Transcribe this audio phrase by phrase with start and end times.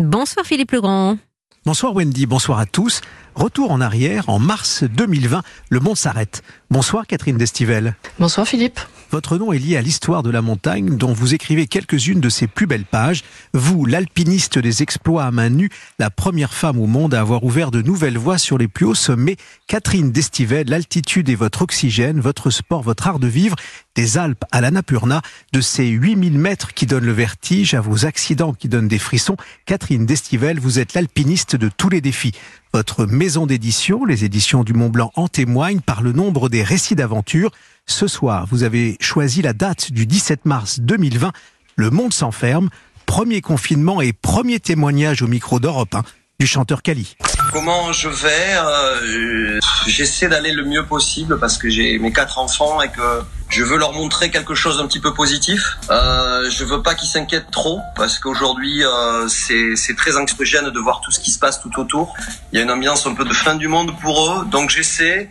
[0.00, 1.18] Bonsoir Philippe Legrand.
[1.66, 3.02] Bonsoir Wendy, bonsoir à tous.
[3.34, 6.42] Retour en arrière, en mars 2020, le monde s'arrête.
[6.70, 7.94] Bonsoir Catherine Destivelle.
[8.18, 8.80] Bonsoir Philippe.
[9.10, 12.46] Votre nom est lié à l'histoire de la montagne dont vous écrivez quelques-unes de ses
[12.46, 13.24] plus belles pages.
[13.52, 15.68] Vous, l'alpiniste des exploits à main nue,
[15.98, 18.94] la première femme au monde à avoir ouvert de nouvelles voies sur les plus hauts
[18.94, 19.36] sommets.
[19.66, 23.56] Catherine Destivelle, l'altitude est votre oxygène, votre sport, votre art de vivre.
[23.96, 25.20] Des Alpes à l'Annapurna,
[25.52, 29.36] de ces 8000 mètres qui donnent le vertige à vos accidents qui donnent des frissons.
[29.66, 32.32] Catherine Destivelle, vous êtes l'alpiniste de tous les défis.
[32.72, 36.94] Votre maison d'édition, les éditions du Mont Blanc, en témoignent par le nombre des récits
[36.94, 37.50] d'aventure.
[37.86, 41.32] Ce soir, vous avez choisi la date du 17 mars 2020.
[41.74, 42.70] Le monde s'enferme.
[43.06, 46.04] Premier confinement et premier témoignage au micro d'Europe 1
[46.38, 47.16] du chanteur Kali.
[47.52, 49.58] Comment je vais euh,
[49.88, 53.76] J'essaie d'aller le mieux possible parce que j'ai mes quatre enfants et que je veux
[53.76, 55.78] leur montrer quelque chose d'un petit peu positif.
[55.90, 61.00] Euh, je veux pas qu'ils s'inquiètent trop parce qu'aujourd'hui euh, c'est très anxiogène de voir
[61.00, 62.14] tout ce qui se passe tout autour.
[62.52, 65.28] Il y a une ambiance un peu de fin du monde pour eux, donc j'essaie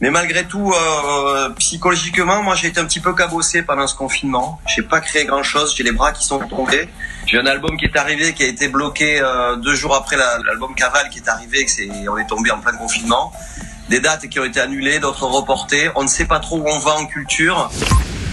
[0.00, 4.60] mais malgré tout, euh, psychologiquement, moi j'ai été un petit peu cabossé pendant ce confinement.
[4.66, 6.88] J'ai pas créé grand chose, j'ai les bras qui sont tombés.
[7.26, 10.74] J'ai un album qui est arrivé, qui a été bloqué euh, deux jours après l'album
[10.74, 13.32] Caval qui est arrivé, c'est, on est tombé en plein confinement.
[13.90, 15.90] Des dates qui ont été annulées, d'autres reportées.
[15.96, 17.68] On ne sait pas trop où on va en culture.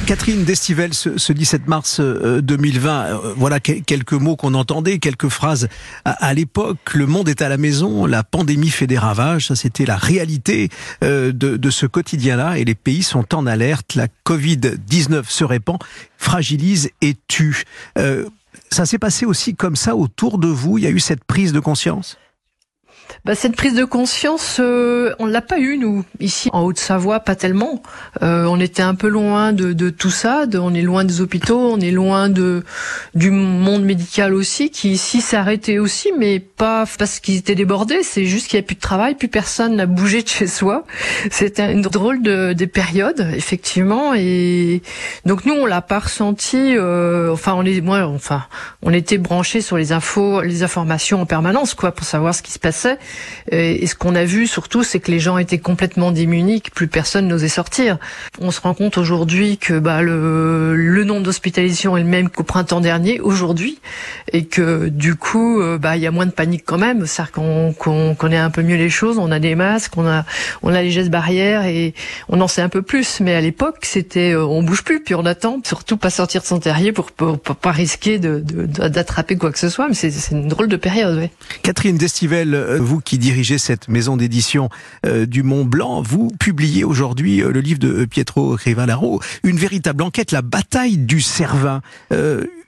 [0.05, 5.67] Catherine Destivelle, ce, 17 mars 2020, euh, euh, voilà quelques mots qu'on entendait, quelques phrases.
[6.05, 9.85] À, l'époque, le monde est à la maison, la pandémie fait des ravages, ça c'était
[9.85, 10.69] la réalité
[11.03, 13.95] euh, de, ce quotidien-là, et les pays sont en alerte.
[13.95, 15.79] La Covid-19 se répand,
[16.17, 17.63] fragilise et tue.
[18.69, 21.51] ça s'est passé aussi comme ça autour de vous Il y a eu cette prise
[21.51, 22.17] de conscience?
[23.25, 27.35] Bah, cette prise de conscience, euh, on l'a pas eu nous ici en Haute-Savoie, pas
[27.35, 27.81] tellement.
[28.21, 30.45] Euh, on était un peu loin de, de tout ça.
[30.45, 32.63] De, on est loin des hôpitaux, on est loin de
[33.15, 38.03] du monde médical aussi, qui ici arrêté aussi, mais pas parce qu'ils étaient débordés.
[38.03, 40.85] C'est juste qu'il y a plus de travail, plus personne n'a bougé de chez soi.
[41.31, 44.13] C'était une drôle de des périodes, effectivement.
[44.15, 44.81] Et
[45.25, 46.75] donc nous, on l'a pas ressenti.
[46.77, 48.45] Euh, enfin, on est, moi, enfin,
[48.81, 52.51] on était branchés sur les infos, les informations en permanence, quoi, pour savoir ce qui
[52.51, 52.96] se passait.
[53.51, 56.87] Et ce qu'on a vu surtout, c'est que les gens étaient complètement démunis, que plus
[56.87, 57.97] personne n'osait sortir.
[58.39, 62.81] On se rend compte aujourd'hui que bah, le, nombre d'hospitalisations est le même qu'au printemps
[62.81, 63.79] dernier, aujourd'hui,
[64.33, 67.05] et que du coup, euh, bah, il y a moins de panique quand même.
[67.05, 70.25] C'est-à-dire qu'on connaît un peu mieux les choses, on a des masques, on a
[70.81, 71.93] les gestes barrières et
[72.29, 73.19] on en sait un peu plus.
[73.21, 76.47] Mais à l'époque, c'était euh, on bouge plus, puis on attend, surtout pas sortir de
[76.47, 79.87] son terrier pour, pour, pas risquer d'attraper quoi que ce soit.
[79.87, 81.17] Mais c'est une drôle de période.
[81.17, 81.31] Ouais.
[81.63, 84.69] Catherine Destivelle, euh, vous qui dirigez cette maison d'édition
[85.05, 90.03] euh, du Mont Blanc, vous publiez aujourd'hui euh, le livre de Pietro Crivallaro, une véritable
[90.03, 91.81] enquête, la bataille du Cervin.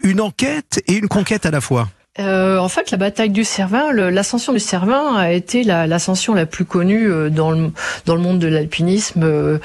[0.04, 1.90] une enquête et une conquête à la fois.
[2.20, 6.66] Euh, en fait, la bataille du Cervin, l'ascension du Cervin a été l'ascension la, plus
[6.66, 7.72] connue euh, dans le,
[8.06, 9.58] dans le monde de l'alpinisme, euh,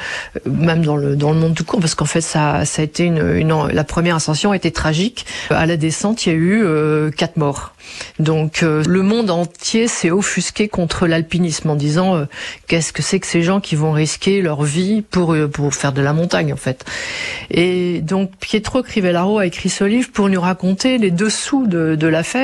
[0.47, 3.05] même dans le, dans le monde tout court, parce qu'en fait, ça, ça a été
[3.05, 5.27] une, une, la première ascension a été tragique.
[5.51, 7.75] À la descente, il y a eu quatre morts.
[8.19, 12.27] Donc, le monde entier s'est offusqué contre l'alpinisme en disant
[12.67, 16.01] qu'est-ce que c'est que ces gens qui vont risquer leur vie pour pour faire de
[16.01, 16.85] la montagne, en fait.
[17.51, 22.07] Et donc, Pietro Crivellaro a écrit ce livre pour nous raconter les dessous de, de
[22.07, 22.44] l'affaire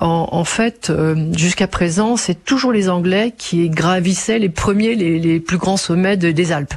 [0.00, 5.58] en, fait, euh, jusqu'à présent, c'est toujours les Anglais qui gravissaient les premiers, les, plus
[5.58, 6.74] grands sommets des Alpes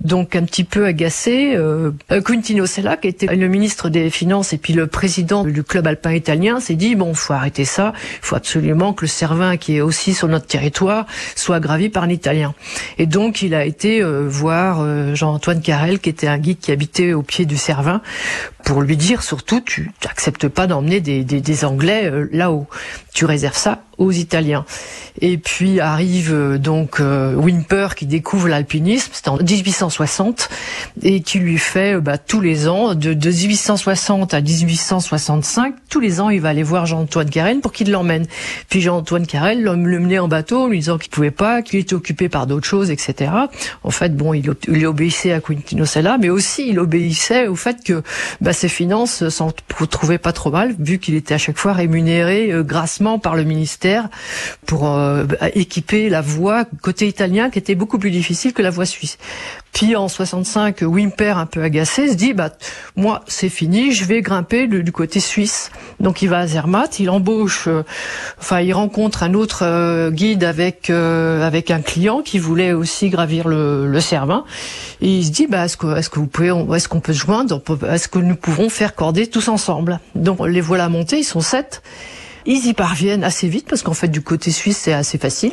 [0.00, 1.54] donc un petit peu agacé.
[1.56, 1.92] Euh,
[2.24, 6.12] Quintino Sella, qui était le ministre des Finances et puis le président du club alpin
[6.12, 7.92] italien, s'est dit bon, faut arrêter ça.
[7.96, 12.04] Il faut absolument que le Cervin, qui est aussi sur notre territoire, soit gravi par
[12.04, 12.54] un Italien.
[12.98, 16.72] Et donc il a été euh, voir euh, Jean-Antoine Carrel, qui était un guide qui
[16.72, 18.02] habitait au pied du Cervin,
[18.64, 22.66] pour lui dire surtout, tu n'acceptes pas d'emmener des, des, des, Anglais là-haut.
[23.12, 24.64] Tu réserves ça aux Italiens.
[25.20, 30.48] Et puis arrive euh, donc euh, Wimper qui découvre l'alpinisme, c'est en 1860,
[31.02, 36.20] et qui lui fait euh, bah, tous les ans, de, 1860 à 1865, tous les
[36.20, 38.26] ans il va aller voir Jean-Antoine Carrel pour qu'il l'emmène.
[38.68, 42.28] Puis Jean-Antoine Carrel le menait en bateau, lui disant qu'il pouvait pas, qu'il était occupé
[42.28, 43.30] par d'autres choses, etc.
[43.84, 48.02] En fait, bon, il, obéissait à Quintino Sella, mais aussi il obéissait au fait que
[48.40, 49.52] bah, ses finances s'en
[49.88, 54.08] trouvaient pas trop mal, vu qu'il était à chaque fois rémunéré grassement par le ministère
[54.66, 55.03] pour euh,
[55.54, 59.18] équiper la voie côté italien qui était beaucoup plus difficile que la voie suisse.
[59.72, 62.50] Puis en 65, Wimper, un peu agacé, se dit bah
[62.96, 65.70] moi c'est fini, je vais grimper du, côté suisse.
[65.98, 67.82] Donc il va à Zermatt, il embauche, euh,
[68.38, 73.48] enfin il rencontre un autre euh, guide avec avec un client qui voulait aussi gravir
[73.48, 74.44] le, le Cervin.
[75.00, 77.18] Et il se dit bah est-ce que est-ce que vous pouvez, est-ce qu'on peut se
[77.18, 77.60] joindre,
[77.90, 79.98] est-ce que nous pouvons faire corder tous ensemble?
[80.14, 81.82] Donc les voilà montés, ils sont sept.
[82.46, 85.52] Ils y parviennent assez vite parce qu'en fait du côté suisse c'est assez facile.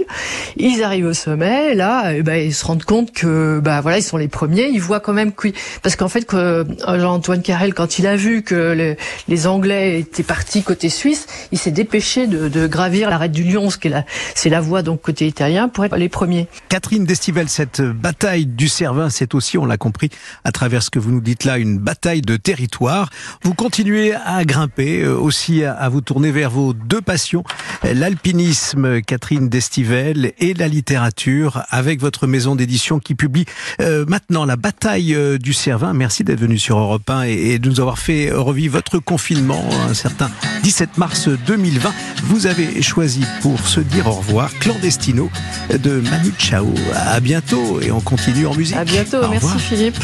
[0.57, 4.03] Ils arrivent au sommet, là, eh ben, ils se rendent compte que bah voilà ils
[4.03, 4.67] sont les premiers.
[4.67, 5.49] Ils voient quand même que
[5.81, 6.65] parce qu'en fait que euh,
[6.99, 8.95] Jean-Antoine Carrel quand il a vu que
[9.27, 13.69] les Anglais étaient partis côté suisse, il s'est dépêché de, de gravir l'arête du Lion,
[13.69, 14.05] ce qui est la
[14.35, 16.47] c'est la voie donc côté italien pour être les premiers.
[16.69, 20.09] Catherine Destivelle, cette bataille du Cervin, c'est aussi, on l'a compris
[20.43, 23.09] à travers ce que vous nous dites là, une bataille de territoire.
[23.43, 27.43] Vous continuez à grimper, euh, aussi à vous tourner vers vos deux passions,
[27.83, 33.45] l'alpinisme, Catherine Destivelle, et la littérature, avec votre maison d'édition qui publie
[33.81, 35.93] euh, maintenant la bataille euh, du Cervin.
[35.93, 39.93] Merci d'être venu sur Europe 1 et, de nous avoir fait revivre votre confinement, un
[39.93, 40.29] certain
[40.63, 41.91] 17 mars 2020.
[42.23, 45.29] Vous avez choisi pour se dire au revoir, Clandestino
[45.71, 46.73] de Manu Chao.
[46.95, 48.77] À bientôt et on continue en musique.
[48.77, 50.03] À bientôt, merci Philippe.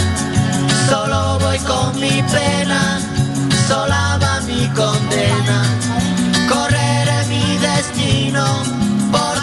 [0.91, 2.99] Solo voy con mi pena,
[3.65, 5.63] sola va mi condena.
[6.49, 8.80] Correré mi destino.